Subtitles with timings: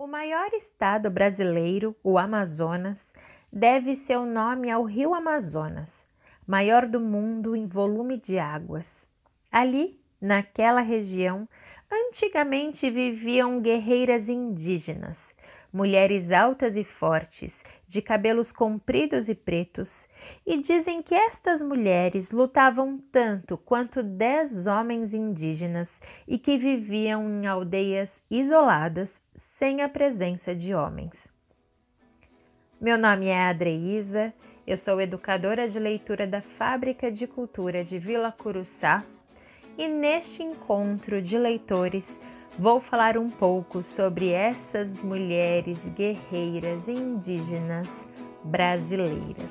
[0.00, 3.12] O maior estado brasileiro, o Amazonas,
[3.52, 6.06] deve seu nome ao rio Amazonas,
[6.46, 9.06] maior do mundo em volume de águas.
[9.52, 11.46] Ali, naquela região,
[11.92, 15.34] antigamente viviam guerreiras indígenas,
[15.72, 20.06] mulheres altas e fortes, de cabelos compridos e pretos,
[20.46, 27.46] e dizem que estas mulheres lutavam tanto quanto dez homens indígenas e que viviam em
[27.46, 31.28] aldeias isoladas, sem a presença de homens.
[32.80, 34.32] Meu nome é Adreísa,
[34.66, 39.04] eu sou educadora de leitura da Fábrica de Cultura de Vila Curuçá
[39.76, 42.08] e neste encontro de leitores
[42.60, 48.04] vou falar um pouco sobre essas mulheres guerreiras indígenas
[48.44, 49.50] brasileiras.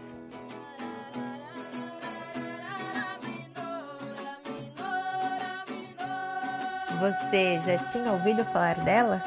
[7.00, 9.26] Você já tinha ouvido falar delas?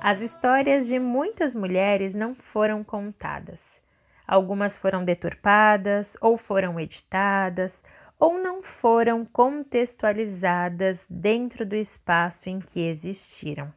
[0.00, 3.84] As histórias de muitas mulheres não foram contadas.
[4.26, 7.84] Algumas foram deturpadas, ou foram editadas,
[8.18, 13.72] ou não foram contextualizadas dentro do espaço em que existiram.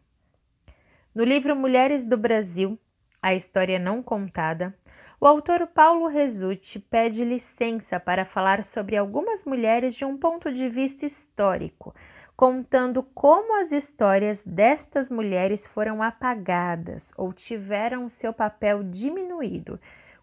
[1.13, 2.79] No livro Mulheres do Brasil,
[3.21, 4.73] a história não contada,
[5.21, 10.69] o autor Paulo Resutti pede licença para falar sobre algumas mulheres de um ponto de
[10.69, 11.93] vista histórico,
[12.37, 19.77] contando como as histórias destas mulheres foram apagadas ou tiveram seu papel diminuído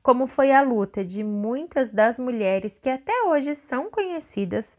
[0.07, 4.79] como foi a luta de muitas das mulheres que até hoje são conhecidas,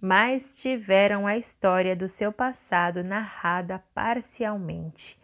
[0.00, 5.18] mas tiveram a história do seu passado narrada parcialmente.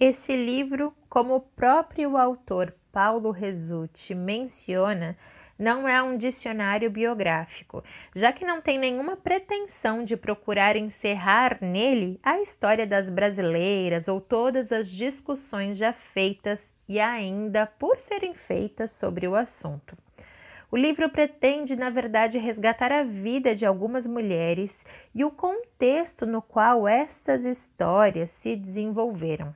[0.00, 5.18] Este livro, como o próprio autor Paulo Resutti menciona,
[5.58, 7.84] não é um dicionário biográfico,
[8.16, 14.18] já que não tem nenhuma pretensão de procurar encerrar nele a história das brasileiras ou
[14.18, 19.96] todas as discussões já feitas e ainda por serem feitas sobre o assunto.
[20.70, 24.84] O livro pretende, na verdade, resgatar a vida de algumas mulheres
[25.14, 29.54] e o contexto no qual essas histórias se desenvolveram.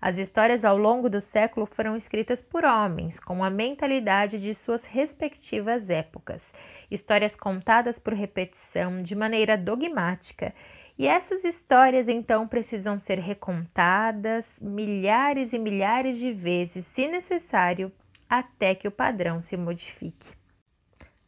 [0.00, 4.84] As histórias ao longo do século foram escritas por homens, com a mentalidade de suas
[4.84, 6.52] respectivas épocas,
[6.90, 10.54] histórias contadas por repetição de maneira dogmática.
[10.96, 17.90] E essas histórias então precisam ser recontadas milhares e milhares de vezes, se necessário,
[18.28, 20.28] até que o padrão se modifique.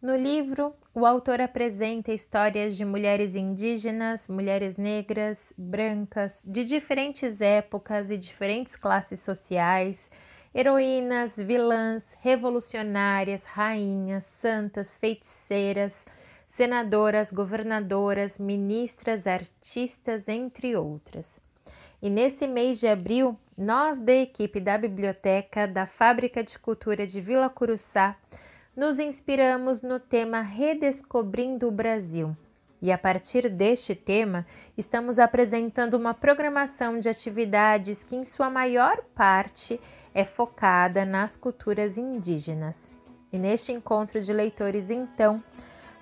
[0.01, 8.11] No livro, o autor apresenta histórias de mulheres indígenas, mulheres negras, brancas, de diferentes épocas
[8.11, 10.09] e diferentes classes sociais,
[10.55, 16.07] heroínas, vilãs, revolucionárias, rainhas, santas, feiticeiras,
[16.57, 21.39] senadoras, governadoras, ministras, artistas, entre outras.
[22.01, 27.21] E nesse mês de abril, nós da equipe da Biblioteca da Fábrica de Cultura de
[27.21, 28.17] Vila Curuçá
[28.75, 32.35] nos inspiramos no tema Redescobrindo o Brasil.
[32.81, 34.47] E a partir deste tema,
[34.79, 39.79] estamos apresentando uma programação de atividades que, em sua maior parte,
[40.15, 42.91] é focada nas culturas indígenas.
[43.31, 45.43] E neste encontro de leitores, então,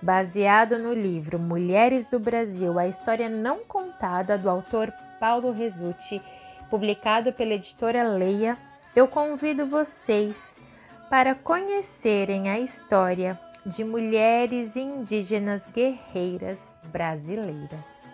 [0.04, 6.20] baseado no livro Mulheres do Brasil, a história não contada do autor Paulo Resutti,
[6.68, 8.58] publicado pela editora Leia,
[8.94, 10.60] eu convido vocês
[11.08, 16.60] para conhecerem a história de mulheres indígenas guerreiras
[16.92, 18.04] brasileiras.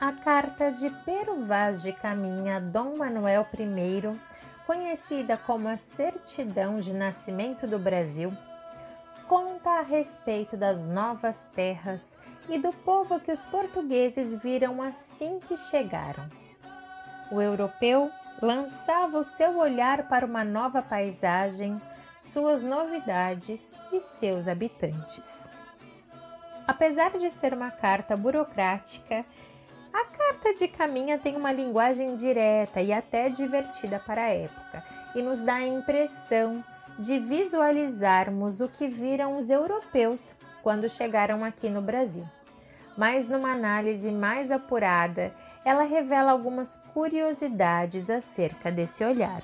[0.00, 4.35] A carta de Pero Vaz de Caminha a Dom Manuel I,
[4.66, 8.32] conhecida como a Certidão de Nascimento do Brasil,
[9.28, 12.16] conta a respeito das novas terras
[12.48, 16.28] e do povo que os portugueses viram assim que chegaram
[17.30, 18.10] o europeu
[18.40, 21.80] lançava o seu olhar para uma nova paisagem,
[22.22, 23.60] suas novidades
[23.92, 25.50] e seus habitantes.
[26.66, 29.24] Apesar de ser uma carta burocrática,
[30.52, 34.84] de Caminha tem uma linguagem direta e até divertida para a época
[35.14, 36.64] e nos dá a impressão
[36.98, 42.24] de visualizarmos o que viram os europeus quando chegaram aqui no Brasil.
[42.96, 45.32] Mas numa análise mais apurada
[45.64, 49.42] ela revela algumas curiosidades acerca desse olhar.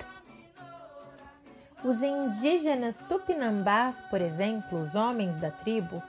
[1.83, 6.01] Os indígenas tupinambás, por exemplo, os homens da tribo,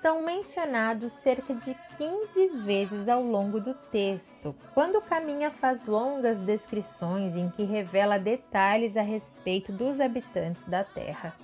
[0.00, 7.36] são mencionados cerca de 15 vezes ao longo do texto, quando Caminha faz longas descrições
[7.36, 11.34] em que revela detalhes a respeito dos habitantes da terra.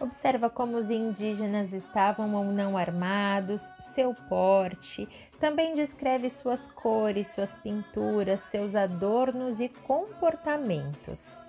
[0.00, 3.62] Observa como os indígenas estavam ou não armados,
[3.94, 5.06] seu porte,
[5.38, 11.40] também descreve suas cores, suas pinturas, seus adornos e comportamentos.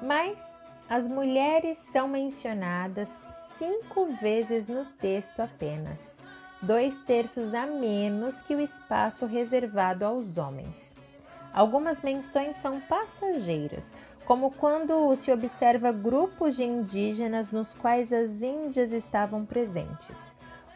[0.00, 0.38] Mas
[0.88, 3.10] as mulheres são mencionadas
[3.60, 5.98] cinco vezes no texto apenas,
[6.62, 10.94] dois terços a menos que o espaço reservado aos homens.
[11.52, 13.84] Algumas menções são passageiras,
[14.24, 20.16] como quando se observa grupos de indígenas nos quais as índias estavam presentes.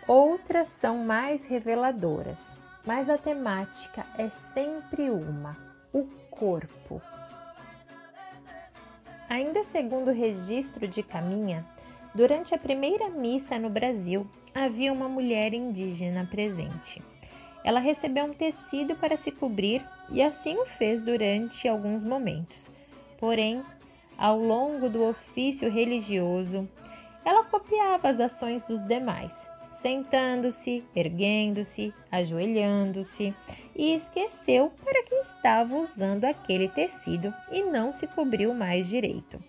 [0.07, 2.39] Outras são mais reveladoras,
[2.85, 5.57] mas a temática é sempre uma:
[5.91, 7.01] o corpo.
[9.27, 11.65] Ainda segundo o registro de Caminha,
[12.15, 14.25] Durante a primeira missa no Brasil,
[14.55, 17.03] havia uma mulher indígena presente.
[17.65, 22.71] Ela recebeu um tecido para se cobrir e assim o fez durante alguns momentos.
[23.19, 23.65] Porém,
[24.17, 26.69] ao longo do ofício religioso,
[27.25, 29.35] ela copiava as ações dos demais,
[29.83, 33.35] sentando-se, erguendo-se, ajoelhando-se
[33.75, 39.43] e esqueceu para que estava usando aquele tecido e não se cobriu mais direito.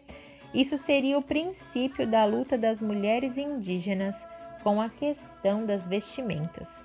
[0.56, 4.16] Isso seria o princípio da luta das mulheres indígenas
[4.63, 6.81] com a questão das vestimentas.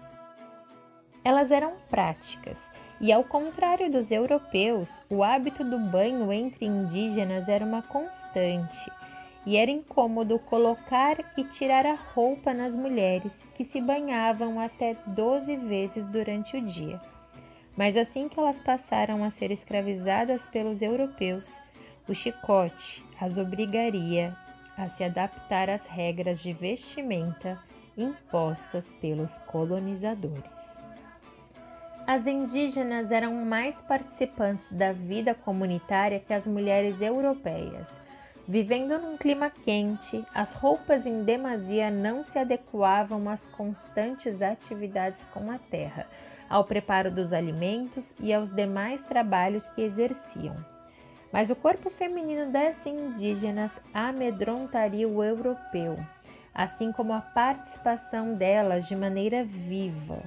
[1.22, 7.64] Elas eram práticas e, ao contrário dos europeus, o hábito do banho entre indígenas era
[7.64, 8.90] uma constante
[9.46, 15.56] e era incômodo colocar e tirar a roupa nas mulheres que se banhavam até 12
[15.56, 17.00] vezes durante o dia.
[17.76, 21.56] Mas assim que elas passaram a ser escravizadas pelos europeus,
[22.10, 24.36] o chicote as obrigaria
[24.76, 27.56] a se adaptar às regras de vestimenta
[27.96, 30.80] impostas pelos colonizadores.
[32.06, 37.86] As indígenas eram mais participantes da vida comunitária que as mulheres europeias.
[38.48, 45.48] Vivendo num clima quente, as roupas em demasia não se adequavam às constantes atividades com
[45.48, 46.08] a terra,
[46.48, 50.79] ao preparo dos alimentos e aos demais trabalhos que exerciam
[51.32, 55.98] mas o corpo feminino das indígenas amedrontaria o europeu,
[56.54, 60.22] assim como a participação delas de maneira viva.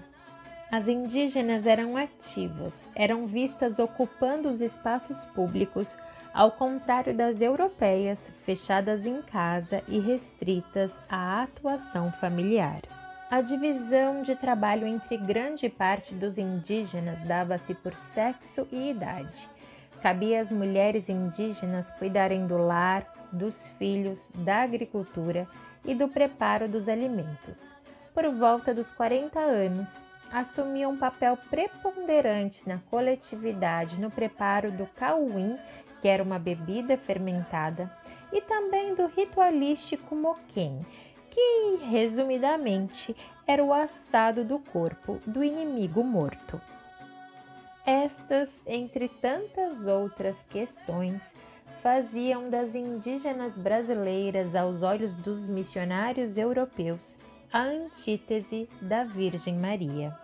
[0.71, 5.95] As indígenas eram ativas, eram vistas ocupando os espaços públicos,
[6.33, 12.81] ao contrário das europeias, fechadas em casa e restritas à atuação familiar.
[13.29, 19.47] A divisão de trabalho entre grande parte dos indígenas dava-se por sexo e idade.
[20.03, 25.47] Cabia às mulheres indígenas cuidarem do lar, dos filhos, da agricultura
[25.85, 27.57] e do preparo dos alimentos.
[28.13, 35.57] Por volta dos 40 anos, assumiam um papel preponderante na coletividade no preparo do cauim,
[36.01, 37.89] que era uma bebida fermentada,
[38.33, 40.85] e também do ritualístico moquém,
[41.31, 43.15] que, resumidamente,
[43.47, 46.59] era o assado do corpo do inimigo morto.
[47.85, 51.35] Estas, entre tantas outras questões,
[51.81, 57.17] faziam das indígenas brasileiras, aos olhos dos missionários europeus,
[57.51, 60.17] a antítese da Virgem Maria.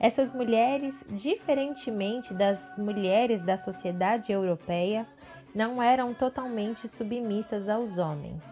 [0.00, 5.06] Essas mulheres, diferentemente das mulheres da sociedade europeia,
[5.54, 8.44] não eram totalmente submissas aos homens.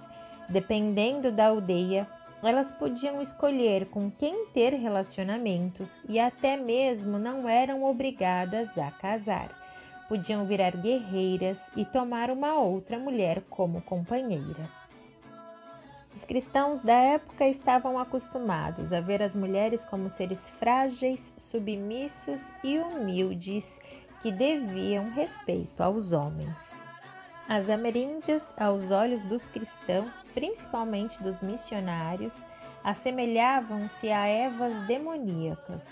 [0.49, 2.07] Dependendo da aldeia,
[2.43, 9.51] elas podiam escolher com quem ter relacionamentos e até mesmo não eram obrigadas a casar.
[10.09, 14.69] Podiam virar guerreiras e tomar uma outra mulher como companheira.
[16.15, 22.79] Os cristãos da época estavam acostumados a ver as mulheres como seres frágeis, submissos e
[22.79, 23.69] humildes
[24.23, 26.75] que deviam respeito aos homens.
[27.49, 32.45] As ameríndias, aos olhos dos cristãos, principalmente dos missionários,
[32.83, 35.85] assemelhavam-se a Evas demoníacas.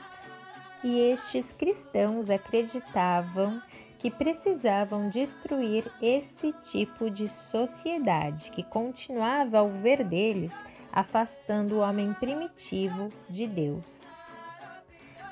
[0.82, 3.62] E estes cristãos acreditavam
[4.00, 10.52] que precisavam destruir esse tipo de sociedade que continuava, ao ver deles,
[10.92, 14.06] afastando o homem primitivo de Deus.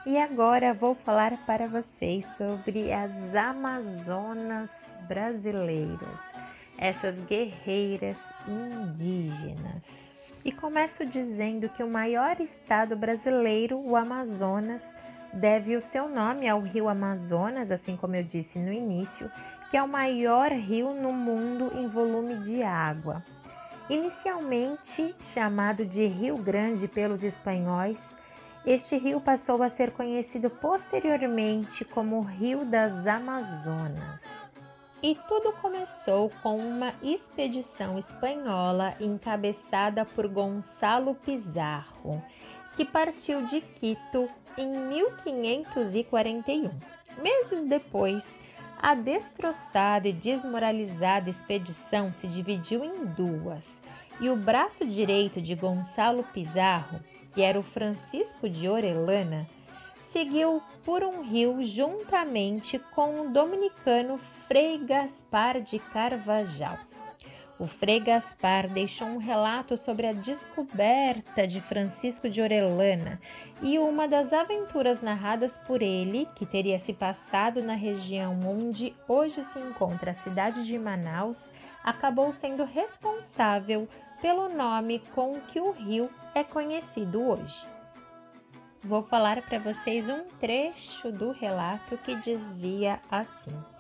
[0.07, 6.19] E agora vou falar para vocês sobre as Amazonas brasileiras,
[6.79, 10.15] essas guerreiras indígenas.
[10.45, 14.85] E começo dizendo que o maior estado brasileiro, o Amazonas,
[15.33, 19.31] deve o seu nome ao rio Amazonas, assim como eu disse no início,
[19.71, 23.23] que é o maior rio no mundo em volume de água.
[23.89, 27.99] Inicialmente chamado de Rio Grande pelos espanhóis,
[28.65, 34.42] este rio passou a ser conhecido posteriormente como Rio das Amazonas.
[35.03, 42.23] E tudo começou com uma expedição espanhola encabeçada por Gonçalo Pizarro,
[42.77, 46.71] que partiu de Quito em 1541.
[47.21, 48.25] Meses depois,
[48.81, 53.83] a destroçada e desmoralizada expedição se dividiu em duas,
[54.21, 57.01] e o braço direito de Gonçalo Pizarro,
[57.35, 59.49] que era o Francisco de Orellana,
[60.13, 64.21] seguiu por um rio juntamente com o dominicano
[64.53, 66.79] Frei Gaspar de Carvajal.
[67.59, 73.19] O Frei Gaspar deixou um relato sobre a descoberta de Francisco de Orellana
[73.63, 79.43] e uma das aventuras narradas por ele, que teria se passado na região onde hoje
[79.43, 81.47] se encontra a cidade de Manaus,
[81.83, 83.89] acabou sendo responsável
[84.21, 87.67] pelo nome com que o rio é conhecido hoje.
[88.85, 93.72] Vou falar para vocês um trecho do relato que dizia assim.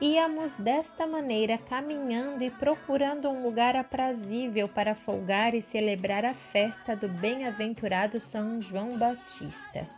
[0.00, 6.94] Íamos desta maneira caminhando e procurando um lugar aprazível para folgar e celebrar a festa
[6.94, 9.88] do bem-aventurado São João Batista.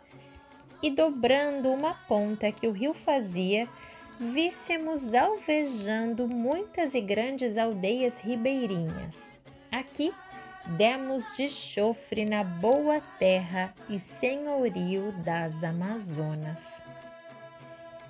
[0.81, 3.67] E dobrando uma ponta que o rio fazia,
[4.17, 9.17] víssemos alvejando muitas e grandes aldeias ribeirinhas.
[9.69, 10.13] Aqui
[10.77, 16.88] demos de chofre na boa terra e senhorio das Amazonas.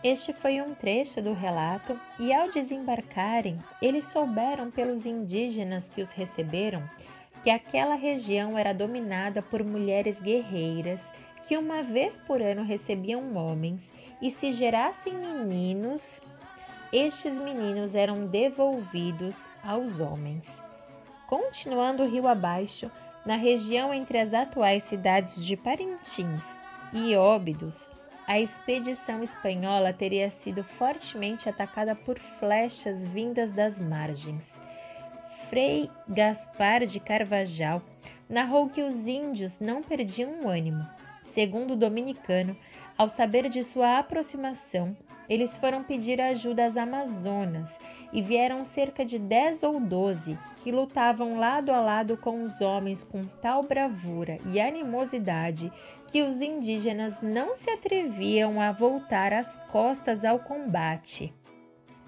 [0.02, 6.12] Este foi um trecho do relato, e ao desembarcarem, eles souberam pelos indígenas que os
[6.12, 6.90] receberam
[7.44, 11.02] que aquela região era dominada por mulheres guerreiras
[11.48, 13.84] que uma vez por ano recebiam homens
[14.22, 16.22] e se gerassem meninos,
[16.94, 20.62] estes meninos eram devolvidos aos homens.
[21.28, 22.90] Continuando o rio abaixo,
[23.26, 26.44] na região entre as atuais cidades de Parintins
[26.94, 27.89] e Óbidos,
[28.30, 34.48] a expedição espanhola teria sido fortemente atacada por flechas vindas das margens.
[35.50, 37.82] Frei Gaspar de Carvajal
[38.30, 40.88] narrou que os índios não perdiam o ânimo.
[41.24, 42.56] Segundo o dominicano,
[42.96, 44.96] ao saber de sua aproximação,
[45.28, 47.76] eles foram pedir ajuda às Amazonas
[48.14, 53.04] e vieram cerca de dez ou doze que lutavam lado a lado com os homens
[53.04, 55.72] com tal bravura e animosidade
[56.12, 61.34] que os indígenas não se atreviam a voltar as costas ao combate.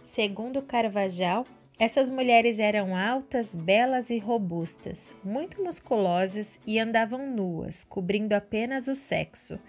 [0.03, 1.45] Segundo Carvajal,
[1.77, 8.95] essas mulheres eram altas, belas e robustas, muito musculosas e andavam nuas, cobrindo apenas o
[8.95, 9.59] sexo.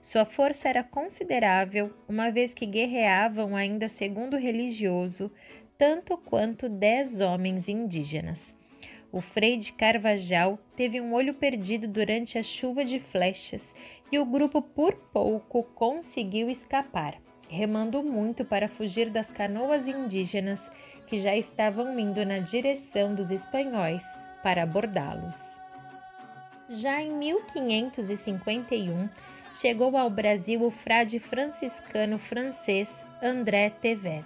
[0.00, 5.30] Sua força era considerável, uma vez que guerreavam ainda segundo religioso,
[5.76, 8.54] tanto quanto dez homens indígenas.
[9.12, 13.74] O Frei de Carvajal teve um olho perdido durante a chuva de flechas
[14.10, 20.60] e o grupo por pouco conseguiu escapar, remando muito para fugir das canoas indígenas
[21.08, 24.04] que já estavam indo na direção dos espanhóis
[24.44, 25.38] para abordá-los.
[26.68, 29.08] Já em 1551,
[29.52, 34.24] chegou ao Brasil o frade franciscano francês André Tevet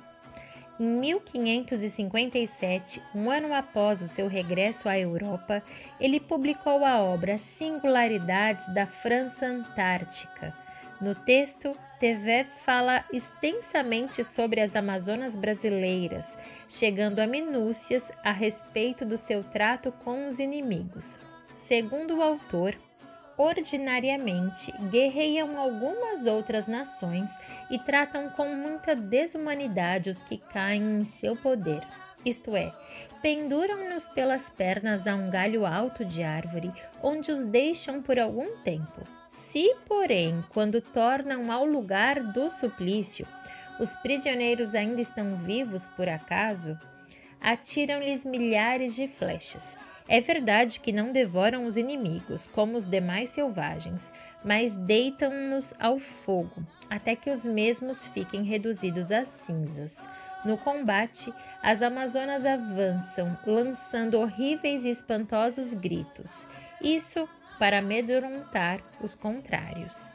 [0.78, 5.62] em 1557, um ano após o seu regresso à Europa,
[6.00, 10.52] ele publicou a obra Singularidades da França Antártica.
[11.00, 16.26] No texto, Tevet fala extensamente sobre as Amazonas brasileiras,
[16.68, 21.16] chegando a minúcias a respeito do seu trato com os inimigos.
[21.56, 22.76] Segundo o autor,
[23.36, 27.30] ordinariamente guerreiam algumas outras nações
[27.70, 31.82] e tratam com muita desumanidade os que caem em seu poder.
[32.24, 32.72] Isto é,
[33.20, 36.72] penduram-nos pelas pernas a um galho alto de árvore,
[37.02, 39.02] onde os deixam por algum tempo.
[39.30, 43.26] Se, porém, quando tornam ao lugar do suplício,
[43.78, 46.78] os prisioneiros ainda estão vivos por acaso,
[47.40, 49.76] atiram-lhes milhares de flechas
[50.06, 54.08] é verdade que não devoram os inimigos, como os demais selvagens,
[54.44, 59.96] mas deitam-nos ao fogo, até que os mesmos fiquem reduzidos a cinzas.
[60.44, 61.32] No combate,
[61.62, 66.44] as Amazonas avançam, lançando horríveis e espantosos gritos.
[66.82, 67.26] Isso
[67.58, 70.12] para amedrontar os contrários.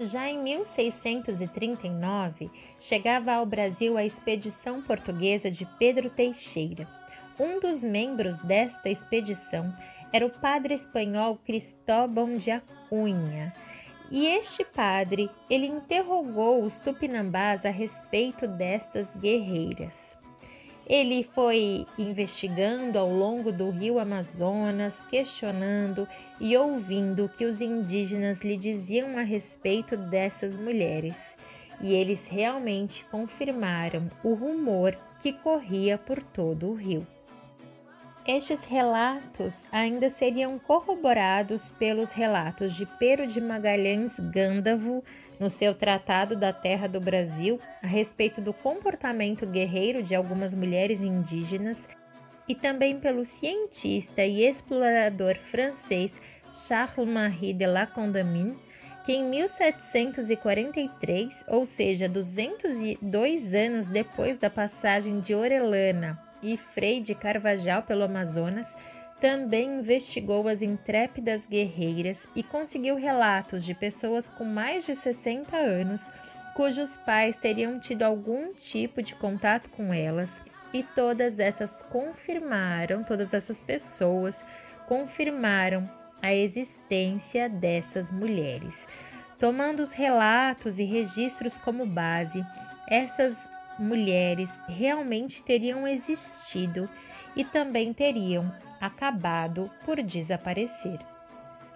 [0.00, 2.50] Já em 1639,
[2.80, 6.88] chegava ao Brasil a expedição portuguesa de Pedro Teixeira
[7.38, 9.72] um dos membros desta expedição
[10.12, 13.54] era o padre espanhol Cristóbal de Acunha.
[14.10, 20.16] E este padre, ele interrogou os tupinambás a respeito destas guerreiras.
[20.88, 26.08] Ele foi investigando ao longo do rio Amazonas, questionando
[26.40, 31.36] e ouvindo o que os indígenas lhe diziam a respeito dessas mulheres.
[31.82, 37.06] E eles realmente confirmaram o rumor que corria por todo o rio.
[38.28, 45.02] Estes relatos ainda seriam corroborados pelos relatos de Pero de Magalhães Gândavo
[45.40, 51.00] no seu Tratado da Terra do Brasil a respeito do comportamento guerreiro de algumas mulheres
[51.00, 51.88] indígenas
[52.46, 56.20] e também pelo cientista e explorador francês
[56.52, 58.58] Charles-Marie de la Condamine,
[59.06, 67.14] que em 1743, ou seja, 202 anos depois da passagem de Orellana e Frei de
[67.14, 68.68] Carvajal pelo Amazonas,
[69.20, 76.08] também investigou as intrépidas guerreiras e conseguiu relatos de pessoas com mais de 60 anos
[76.58, 80.32] cujos pais teriam tido algum tipo de contato com elas,
[80.72, 84.42] e todas essas confirmaram, todas essas pessoas
[84.88, 85.88] confirmaram
[86.20, 88.84] a existência dessas mulheres.
[89.38, 92.44] Tomando os relatos e registros como base,
[92.88, 93.36] essas
[93.78, 96.88] mulheres realmente teriam existido
[97.36, 100.98] e também teriam acabado por desaparecer.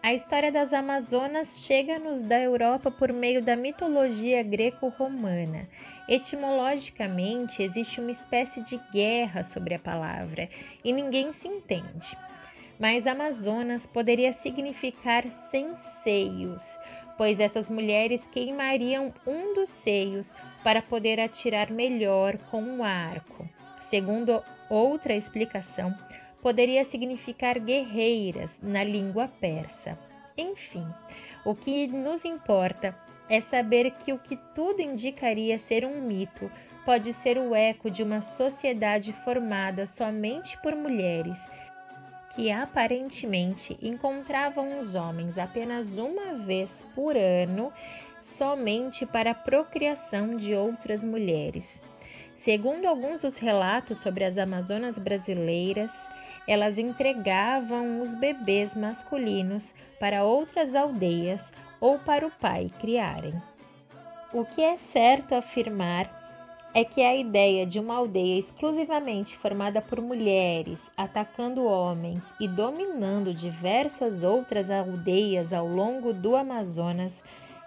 [0.03, 5.69] A história das Amazonas chega-nos da Europa por meio da mitologia greco-romana.
[6.09, 10.49] Etimologicamente, existe uma espécie de guerra sobre a palavra
[10.83, 12.19] e ninguém se entende.
[12.81, 15.69] Mas Amazonas poderia significar sem
[16.03, 16.77] seios,
[17.23, 23.49] pois essas mulheres queimariam um dos seios para poder atirar melhor com um arco.
[23.81, 25.95] Segundo outra explicação,
[26.43, 29.97] poderia significar guerreiras na língua persa.
[30.37, 30.85] Enfim,
[31.45, 32.93] o que nos importa
[33.29, 36.51] é saber que o que tudo indicaria ser um mito
[36.85, 41.39] pode ser o eco de uma sociedade formada somente por mulheres
[42.35, 47.73] que aparentemente encontravam os homens apenas uma vez por ano
[48.23, 51.83] somente para a procriação de outras mulheres.
[52.37, 55.93] Segundo alguns dos relatos sobre as Amazonas brasileiras,
[56.47, 63.35] elas entregavam os bebês masculinos para outras aldeias ou para o pai criarem.
[64.33, 66.22] O que é certo afirmar
[66.75, 73.35] é que a ideia de uma aldeia exclusivamente formada por mulheres atacando homens e dominando
[73.35, 77.13] diversas outras aldeias ao longo do Amazonas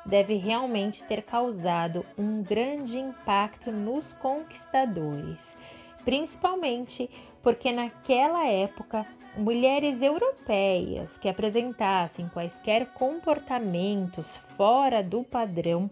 [0.05, 5.55] deve realmente ter causado um grande impacto nos conquistadores,
[6.03, 7.09] principalmente
[7.43, 9.05] porque naquela época
[9.37, 15.89] mulheres europeias que apresentassem quaisquer comportamentos fora do padrão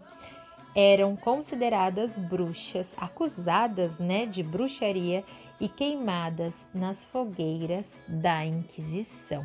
[0.74, 5.24] eram consideradas bruxas, acusadas né, de bruxaria
[5.60, 9.44] e queimadas nas fogueiras da Inquisição.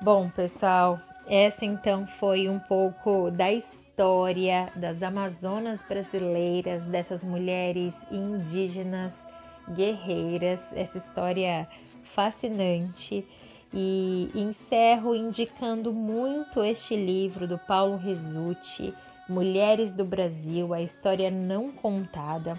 [0.00, 9.14] Bom, pessoal, essa então foi um pouco da história das Amazonas brasileiras, dessas mulheres indígenas
[9.74, 11.68] guerreiras, essa história
[12.14, 13.26] fascinante
[13.72, 18.94] e encerro indicando muito este livro do Paulo Resutti,
[19.28, 22.58] Mulheres do Brasil, a história não contada.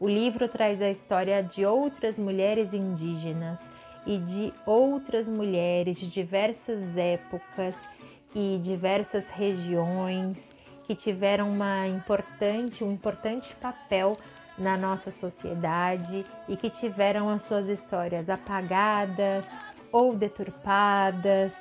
[0.00, 3.60] O livro traz a história de outras mulheres indígenas
[4.04, 7.88] e de outras mulheres de diversas épocas
[8.34, 10.48] e diversas regiões
[10.86, 14.16] que tiveram uma importante, um importante papel
[14.56, 19.46] na nossa sociedade e que tiveram as suas histórias apagadas,
[19.92, 21.54] ou deturpadas,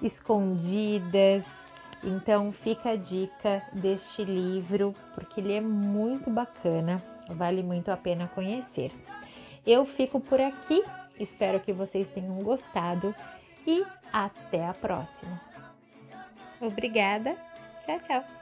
[0.00, 1.44] escondidas.
[2.02, 8.30] Então fica a dica deste livro, porque ele é muito bacana, vale muito a pena
[8.34, 8.90] conhecer.
[9.64, 10.82] Eu fico por aqui,
[11.18, 13.14] espero que vocês tenham gostado
[13.64, 15.40] e até a próxima.
[16.60, 17.36] Obrigada,
[17.80, 18.41] tchau, tchau.